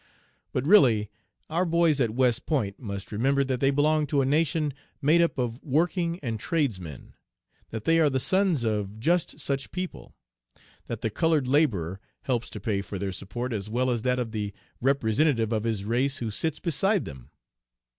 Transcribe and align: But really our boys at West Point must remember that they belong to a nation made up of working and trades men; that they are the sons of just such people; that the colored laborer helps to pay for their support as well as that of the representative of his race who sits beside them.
But 0.51 0.65
really 0.65 1.11
our 1.47 1.63
boys 1.63 2.01
at 2.01 2.09
West 2.09 2.47
Point 2.47 2.79
must 2.79 3.11
remember 3.11 3.43
that 3.43 3.59
they 3.59 3.69
belong 3.69 4.07
to 4.07 4.21
a 4.21 4.25
nation 4.25 4.73
made 4.99 5.21
up 5.21 5.37
of 5.37 5.61
working 5.61 6.19
and 6.23 6.39
trades 6.39 6.79
men; 6.79 7.13
that 7.69 7.83
they 7.85 7.99
are 7.99 8.09
the 8.09 8.19
sons 8.19 8.63
of 8.63 8.99
just 8.99 9.39
such 9.39 9.71
people; 9.71 10.15
that 10.87 11.01
the 11.01 11.11
colored 11.11 11.47
laborer 11.47 11.99
helps 12.23 12.49
to 12.49 12.59
pay 12.59 12.81
for 12.81 12.97
their 12.97 13.11
support 13.11 13.53
as 13.53 13.69
well 13.69 13.91
as 13.91 14.01
that 14.01 14.17
of 14.17 14.31
the 14.31 14.53
representative 14.81 15.53
of 15.53 15.65
his 15.65 15.85
race 15.85 16.17
who 16.17 16.31
sits 16.31 16.59
beside 16.59 17.05
them. 17.05 17.29